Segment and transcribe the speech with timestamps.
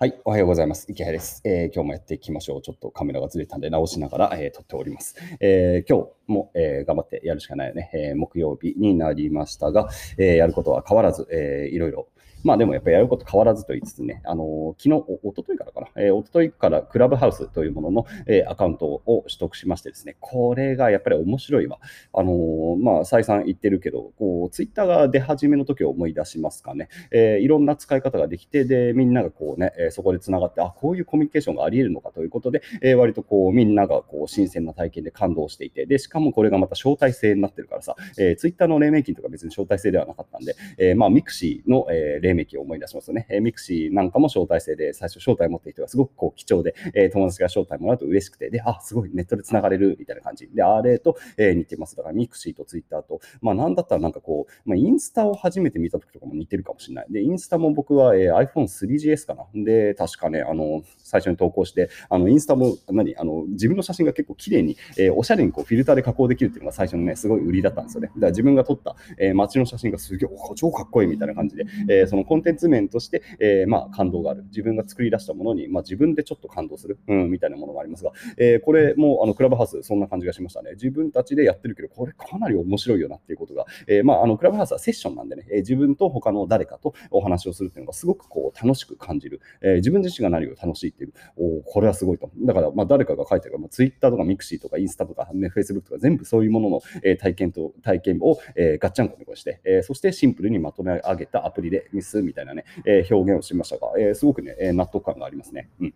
[0.00, 0.86] はい、おはようございます。
[0.88, 2.62] 池谷です、えー、今日もやっていきましょう。
[2.62, 5.16] ちょっとカメラがずれたんで直しながら、えー、撮っております。
[5.40, 7.90] えー、今日も、え頑張ってやるしかないよね。
[7.92, 12.06] え木曜日になりましたが、えやることは変わらず、えー、いろいろ
[12.44, 21.78] まあでもやっぱりやること変わらずと言いつつね、あの昨日、おとといからかな、えー、おとといからクラブハウスというものの、えー、アカウントを取得しましてですね、これがやっぱり面白いわ。
[22.12, 26.88] あのー、まあ再三言ってるけど、こう、ツイッターが出始めの時を思い出しますかね。
[27.10, 43.12] えー、いろんな使い方ができて、で、みんながこうね、え、そこで繋がって、あ、こういうコミュニケーションがあり得るのかということで、えー、割とこう、みんながこう、新鮮な体験で感動していて、で、しかもこれがまた招待制になってるからさ、えー、ツイッターの黎明期とか別に招待制ではなかったんで、え、まあミクシーの、えー、黎明期を思い出します。
[43.12, 43.26] ね。
[43.30, 50.48] えミクシーなんかも招待制で、最初招待持ってる人がすごくこう貴重で、え友達が招待もらうと嬉しくて、で、あ、すごいネットで繋がれるみたいな感じ。
[50.48, 51.96] で、あれと、え似てます。
[51.96, 57.06] だからミクシーとツイッターと、まあなんだったらなんかこう、まあ、インスタを初めて見た時とかも似てるかもしれない。
[57.10, 59.46] で、インスタも僕は、え iPhone3GS かな。
[59.54, 68.08] で、確かね、あの、最初に投稿して、あの、インスタも何、あの、自分の写真が結構綺麗に、えー、おしゃれにこうフィルターで加工できるっていうのが最初のね、すごい売りだったんですよね。
[68.08, 74.44] だから自分が撮った、えー、街の写真がすげえ、お超かっこいいみたいな感じで、えー、そのコンテンツ面として、えー、まあ、感動がある。
[74.44, 80.72] 自分が作り出したものに、まあ、自分でちょっと感動する、うん、みたいなものがありますが、えー、これもあのクラブハウス、そんな感じがしましたね。
[80.72, 89.40] 自分たちでやってるけど、これかなり面白いよなっていうことが、えー、まあ、あのクラブハウスはセッションなんでね、えー、自分と他の誰かとお話をするっていうのがすごくこう楽しく感じる。
[89.62, 92.30] えー、自分自身が何を楽しいっていう、おこれはすごいと。
[92.40, 105.68] だから、まあ、誰かが書いてる、まあ、Twitter とか Mixi とかインスタとか、ね、Facebook とか全部そういうものの、えー、体験と体験を、えー、ガッチャンコにして、えー、そしてシンプルにまとめ上げたアプリでですみたいなね、えー、表現をしましたが、えー、すごくね、え納得感がありますね。
[105.80, 105.94] うん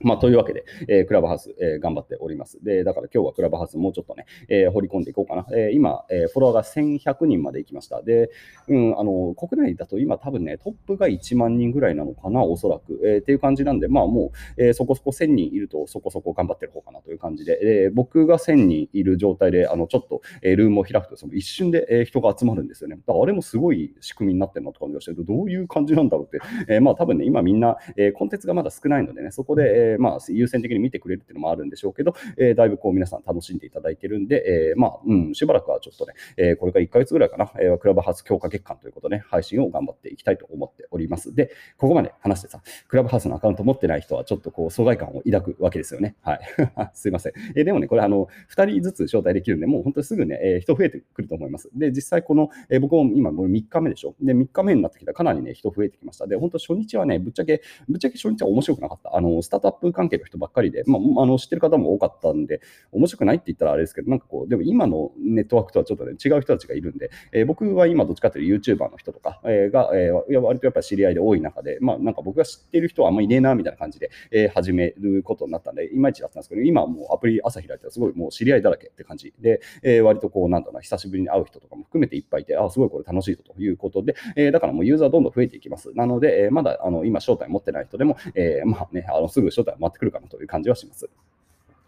[0.00, 2.62] まあ、というわけで、えー、クラブハウス、えー、頑張っております。
[2.62, 5.46] で、だから今日はクラブハウスもうちょっとね、えー、掘り込んでいこうかな。
[5.56, 8.02] え今、えフォロワーが1100人まで行きました。
[8.02, 8.30] で、
[8.68, 13.00] うん、あの、国内だと今多分ね、トップが1万人ぐらいなのかな、おそらく。
[13.04, 22.96] えっていう感じなんで、まあもう、えそこそこ1000人いるとそこそこ頑張ってる方かなという感じで、え僕が1000人いる状態で、あの、ちょっと、えルームを開くと、その一瞬で、え人が集まるんですよね。
[22.96, 26.38] だからあれもすごい仕組みになってるなと感じがして、どういう感じなんだろうって。
[26.68, 41.34] えまあ多分ね、今みんな、えコンテンツがまだ少ないのでね、そこで、えまあ優先的に見てくれるっていうのもあるんでしょうけど、えー、だいぶこう皆さん楽しんでいただいてるんで、えー、まあ、うん、しばらくはちょっとね、えー、これから1ヶ月ぐらいかな、えー、クラブハウス強化月間ということで、ね、配信を頑張っていきたいと思っております。
[41.34, 46.16] で、ここまで話してさ、クラブハウスのアカウント持ってない人はちょっとこう疎外感を抱くわけですよね。
[46.22, 46.40] はい。
[46.94, 47.32] すいません。
[47.56, 51.70] えー、でもね、これあの、2人ずつ招待できるんで、もう本当にすぐね、えー、人増えてくると思います。
[51.74, 54.14] で、実際この、えー、僕も今もう3日目でしょ。
[54.20, 56.26] で、3日目になってきたらかなりね、人増えてきました。
[56.26, 59.16] で、本当初日はね、ぶっちゃけ、ぶっちゃけ初日は面白くなかった。
[59.16, 62.60] あの、スタートアッププ関係の人ばっかりで、まあ、あの、知ってる方も多かったんで、
[62.92, 85.92] 面白くないって言ったらあれですけど、なんかこう、でも今のネットワークとはちょっとね、違う人たちがいるんで、えー、僕は今どっちかというと YouTuber の人とか、えー、が、えー、割とやっぱり知り合いで多い中で、まあなんか僕が知ってる人はあんまりいねえな、みたいな感じで、えー、始めることになったんで、いまいちだったんですけど、今もうアプリ朝開いたらすごいもう知り合いだらけって感じで、えー、割とこう、なんだろうな、久しぶりに会う人とかも含めていっぱいいて、あ、すごいこれ楽しいぞということで、えー、だからもうユーザーどんどん増えていきます。
[85.94, 91.08] なので、えー、まだあの今招待持ってない人でも、えー、まあね、あのすぐ招待待ってくるかなという感じはします。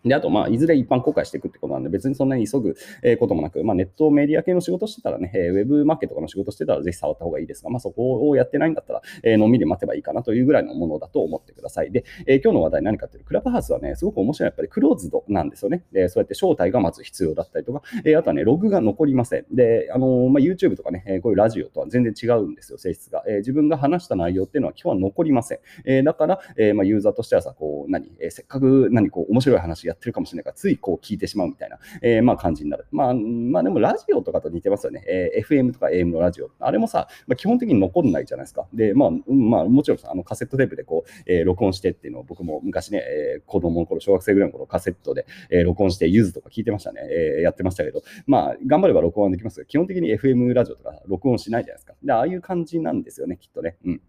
[0.04, 2.76] で、あと、まあ、いずれ一般公開していくってことなんで、別にそんなに急ぐ
[3.18, 11.90] こともなく、まあ、ネットメディア系の仕事してたらね、ウェブマーケットとかの仕事してたらぜひ触った方がいいですが、まあ、そこをやってないんだったら、え、のんびり待てばいいかなというぐらいのものだと思ってください。
[11.90, 14.48] で、えー、今日の話題何かっていうと、クラブハウスはね、すごく面白い。
[14.48, 15.84] やっぱりクローズドなんですよね。
[15.92, 19.44] で、そうやって招待がまず必要だったりとか、え、あとはね、ログが残りません。
[19.52, 23.24] で、あの、まあ、YouTube とかね、こういうラジオとは全然違うんですよ、性質が。
[23.28, 25.58] えー、自分が話した内容っていうのは基本は残りません。
[25.84, 32.86] えー、だから、えー、まあ、ユーザーとしてはさ、こう、何、えー、せっかく何こう面白い話やってるかもしれないから、ついこう聞いてしまうみたいな、えー、まあ感じになる。
[32.90, 35.04] まあ、まあでもラジオとかと似てますよね。
[35.08, 36.50] えー、FM とか AM のラジオ。
[36.58, 38.66] あれもさ、まあ、基本的に残んないじゃないですか。
[38.72, 47.02] で、まあ、まあ、もちろん、あのカセットテープでこう、えー、録音してっていうのを僕も昔ね、えー、子供の頃、小学生ぐらいの頃カセットで、えー、録音して、ユーズとか聞いてましたね。
[47.10, 51.94] えー、やってましたけど、まあ、頑張れば録音はできますけど、基本的に FM ラジオとか録音しないじゃないですか。
[52.02, 53.76] で、ああいう感じなんですよね、きっとね。
[53.84, 54.00] うん。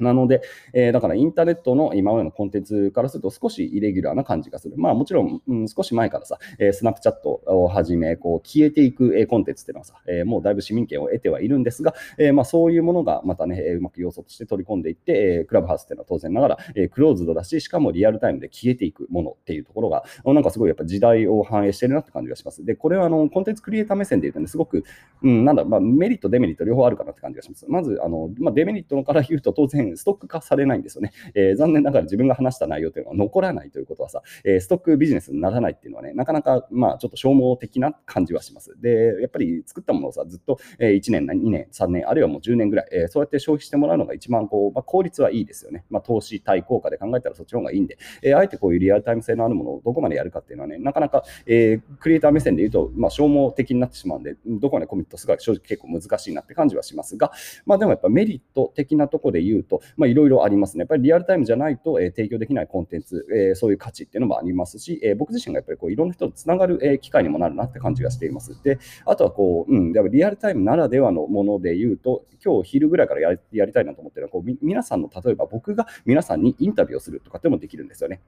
[0.00, 0.42] なので、
[0.72, 4.74] えー、だからインターネットの今までのコンテンツからすると少しイレギュラーな感じがする。
[4.76, 22.64] まあもちろん、うん、少し前からさ、えー、スナップチャットをはじめ、こう消えていくコンテンツっていうのはさ、えー、もうだいぶ市民権を得てはいるんですが、えー、まあそういうものがまたね、うまく要素として取り込んでいって、えー、クラブハウスっていうのは当然ながら、えー、クローズドだし、しかもリアルタイムで消えていくものっていうところが、なんかすごいやっぱ時代を反映してるなって感じがします。
[22.64, 24.84] で、これはあのコンテンツクリエイター目線で言うとね、すごく、
[25.22, 27.66] うん、なんだ、まあメリット、デメリット両方あるかなって感じがします。
[27.68, 31.12] まず、あの、まあデメリットから言うと当然、然ストック化されないんですよね。
[31.34, 38.74] えー、残念ながら自分が話した内容というのは残らないということはさ、えストックビジネスにならないっていうのはね、なかなか、まあ、ちょっと消耗的な感じはします。
[38.80, 45.84] で、やっぱり作ったものをさ、ずっと、え1年、2年、3年、あるいはもう10年ぐらい、えそうやって消費してもらうのが一番こう、まあ、効率はいいですよね。
[45.90, 57.32] まあ、投資対効果で考えたらそっちの方がいいんで、えあえてこういうリアルタイム性のあるものをどこまでやるかっていうのはね、なかなか、えクリエイター目線で言うと、まあ、消耗的になってしまうんで、どこまでコミットするか正直結構難しいなって感じはしますが、
[57.66, 60.82] まあ、でもやっぱメリット的なところで言うと、まあ、いろいろありますね。
[60.82, 68.62] やっぱりリアルタイムじゃないと、え、提供できないコンテンツ、え、そういう価値っていうのもありますし、え、僕自身がやっぱりこういろんな人とつながる、え、機会にもなるなって感じがしています。
[68.62, 78.20] で、あとはこう、うん、やっぱリアルタイムならではのもので言うと、今日昼ぐらいからやりやりたいなと思ってるのはこう、皆さんの、例えば僕が皆さんにインタビューをするとかってもできるんですよね。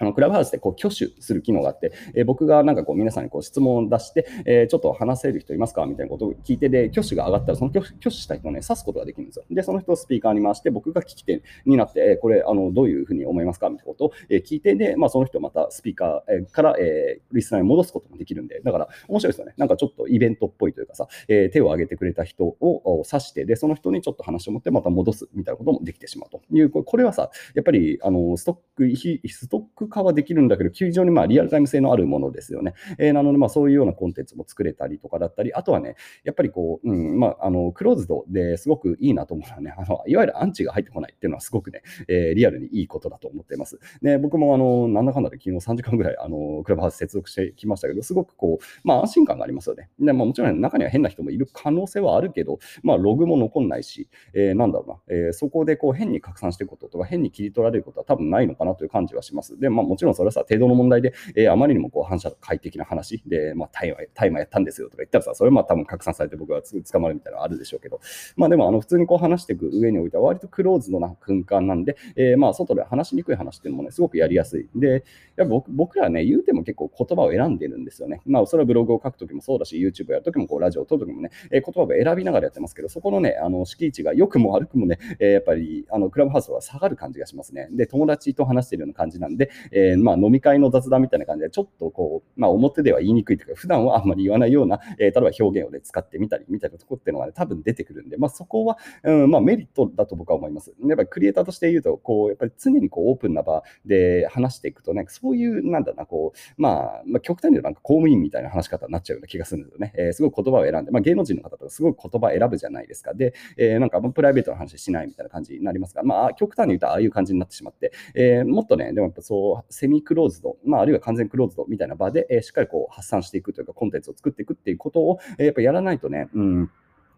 [0.00, 5.84] あのクラブハウスでこう挙手する機能があって、えー、僕がなんかこう皆さんにこう質問を出して、えー、ちょっと話せる人いますか？
[5.84, 9.44] みたいなことを聞いてで、挙手が上がったら、その挙手した人をね、指すことができるんですよ。
[9.50, 13.68] で、その人をスピーカーに回して、僕が聞き手になって、えー、これ、あのどういうふうに思いますか？
[13.68, 19.54] みたいなことを、え聞いて、で、まあ、その人をまたスピーカーから、えリスナーに戻すこともできるんで、だから面白いですよね。
[19.58, 28.96] なんかちょっとイベントっぽいというかさ、え手を挙げてくれた人を指して、で、その人にちょっと話を持ってまた戻すみたいなこともできてしまうという、これはさ、やっぱりあのストック、
[29.28, 32.74] ストック化はできるんだけど、非常にまあリアルタイム性のあるものですよね。
[32.98, 43.78] えー、なので、まあ、そういうようなコンテンツも作れたりとかだったり、あとはね、やっぱりこう、うんまあ、あのクローズドですごくいいなと思うのはね、あのいわゆるアンチが入ってこないっていうのはすごくね、えー、リアルにいいことだと思っています。
[44.02, 49.88] で僕もあのなんだかんだで昨日3時間ぐらいあのクラブハウス接続してきましたけど、すごくこう、まあ、安心感がありますよね。
[49.98, 59.58] でまあ、もちろん中には変な人もいる可能性はあるけど、まあ、ログも残んないし、えー、なんだろうな、えー、そこでこう変に拡散していくこととか、変に切り取られることは多分ないのかなという感じはします。
[59.58, 68.00] で、ま、もちろんそれはさ、程度の問題で、えー、あまりにもこう反射快適な話で、まあ、大麻大麻やったんですよとか言ったらさ、それも多分拡散されて僕は捕まるみたいなのあるでしょうけど、
[68.36, 74.68] まあでもあの普通にこう話していく上においては割とクローズドな空間なんで、えー、まあ外で話しにくい話っていうのもね、すごくやりやすい。
[74.74, 75.02] で、やっ
[75.36, 78.20] ぱ僕僕らね、言うても結構言葉を選んでるんですよね。
[78.26, 87.68] まあそれはブログを書くときもそうだし、YouTube やるときもこうラジオを撮るときもね、えー、言葉を選びながらやってますけど、そこのね、あの敷地が良くも悪くもね、えー、やっぱりあのクラブハウスは下がる感じがしますね。
[87.72, 100.72] で、友達と話してるような感じなんで、えー、まあ飲み会の雑談みたいな感じで、ちょっとこう、まあ表では言いにくいというか、普段はあんまり言わないような、えー、例えば表現を、ね、使ってみたりみたいなところっていうのが、ね、多分出てくるんで、まあ、そこは、うんまあ、メリットだと僕は思います。
[100.86, 109.92] やっぱりクリエイターとして言うと、こうやっぱり常にこうオープンな場で話していくとね、そういう、なんだな、こう、まあ、まあ、極端に言うとなんか公務員みたいな話し方になっちゃうような気がするんですよね。
[109.96, 113.14] えー、すごい言葉を選んで、まあ、芸能人の方とかすごい言葉を選ぶじゃないですか。
[113.14, 126.70] で、えー、なんかプライベートの話しないみたいな感じになりますが、まあ、極端に言うとああいう感じになってしまって、えー、もっとね、でもやっぱそう、セミクローズド、まあ、あるいは完全クローズドみたいな場で、え、しっかりこう発散していくというか、コンテンツを作っていくっていうことを、え、やっぱやらないとね、うん、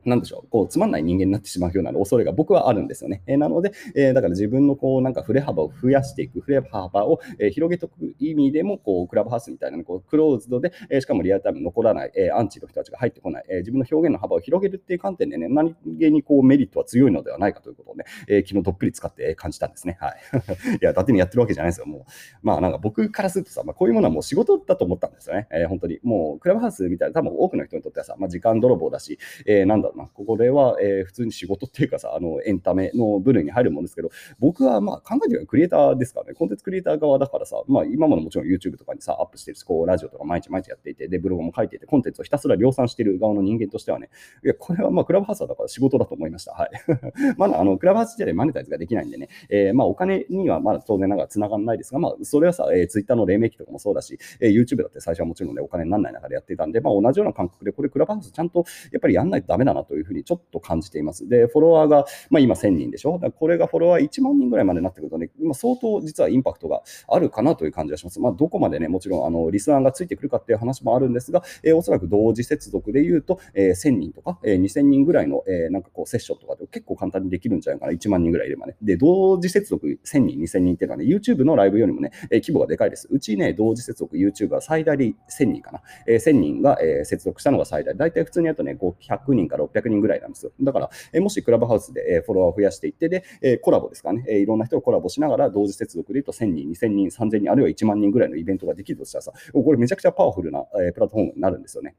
[0.05, 3.23] なんでしょう、こう、つまんない人間になってしまうような恐れが僕はあるんですよね。
[3.27, 19.99] えー、なので、えー、だから自分のこう、なんか振れ幅を増やしていく、振れ幅を、えー、広げておく意味でも、こう、クラブハウスみたいな、こう、クローズドで、えー、しかもリアルタイム残らない、えー、アンチの人たちが入ってこない、えー、自分の表現の幅を広げるっていう観点でね、何気にこう、メリットは強いのではないかということをね、えー、昨日どっぷり使って感じたんですね。
[20.01, 20.17] はい。
[20.81, 21.87] いや、伊達にやってるわけじゃないですよ。
[21.87, 22.03] もう、
[22.43, 25.49] まあなんか僕からするとさ、まあこういうものはもう仕事だと思ったんですよね。
[25.51, 25.99] えー、本当に。
[26.03, 44.11] もう、クラブハウスみたいな、多分多くの人にとってはさ、まあ時間泥棒だし、えー、なんだろうな、ここでは、えー、普通に仕事っていうかさ、あのエンタメの部類に入るものですけど、僕はまあ考えてみればクリエイターですからね、コンテンツクリエイター側だからさ、まあ、今までもちろん YouTube とかにさ、アップしてるし、こうラジオとか毎日毎日やっていて、で、ブログも書いていて、コンテンツをひたすら量産してる側の人間としてはね、
[44.45, 46.53] いや、これはまあクラブハウスだから仕事だと思いました。
[46.53, 46.71] はい。
[47.37, 61.29] まだあのクラブハウス自体でマネタイズができないんでね、えー、まあお金にはまだ当然ながら繋がらないですが、まあそれはさ、えー、Twitter の黎明期とかもそうだし、えー、YouTube だって最初はもちろんね、お金にならない中でやってたんで、まあ同じような感覚で、これクラブハウスちゃんとやっぱりやんないとダメだなというふうにちょっと感じています。
[61.29, 63.21] で、フォロワーが、まあ、今1000人でしょ？
[63.39, 68.21] これがフォロワー1万人ぐらいまでになってくるとね、今相当実はインパクトがあるかなという感じがします。
[68.21, 77.93] まあ、どこまでね、もちろんあのリスナーがついてくるかっていう話もあるんですが、えー、おそらく同時接続で言うと、えー、1000人とか、えー、2000人ぐらいの、えー、なんかこうセッションとかで結構簡単にできるんじゃないかな。
[77.93, 78.77] 1万人ぐらいいればね。
[78.83, 83.09] で、同時接続1000人、2000人っていうのはね、YouTube のライブよりもね、えー、規模がでかいです。
[83.11, 85.83] うちね、同時接続 YouTube は最大で1000人かな。
[86.07, 87.97] えー、1000人が、えー、接続したのが最大。
[87.97, 90.53] 大体普通にやるとね、500人から600人ぐらいなんですよ。
[90.61, 101.95] だから、え、もしクラブハウスで、え、フォロワーを増やしていって、で、え、コラボですかね、え、いろんな人とコラボしながら同時接続で言うと1000人、2000人、3000人、あるいは1万人ぐらいのイベントができるとしたらさ、これめちゃくちゃパワフルな、え、プラットフォームになるんですよね。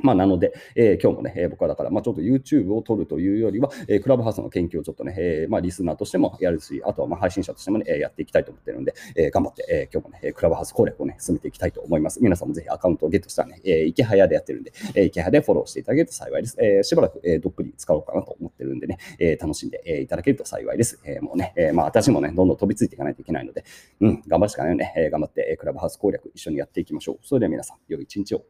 [0.00, 12.22] まあ、なので、えー今日もね、えー僕はだから、まあ、ちょっと YouTube を撮るというよりは、えークラブハウスの研究をちょっとね、えーまあ、リスナーとしてもやるし、あとはまあ配信者としてもね、えーやっていきたいと思ってるので、えー頑張って、えー今日もね、クラブハウス攻略をね、進めていきたいと思います。
[12.22, 16.56] 皆さんもぜひアカウントをゲットしたらね、えー、池早でやってるんで、えー、池早でフォローしていただけると幸いです。
[16.62, 21.00] えーしばらく、えーどっぷり使おうかなと思ってるんでね、えー楽しんで、えーいただけると幸いです。
[21.04, 23.64] えーもうね、えーまあ、私もね、どんどん飛びついていかないといけないので、
[24.00, 24.94] うん、頑張るしかないよね。
[24.96, 27.18] えー頑張って、えークラブハウス攻略一緒にやっていきましょう。
[27.24, 28.44] それでは皆さん、良い一日を。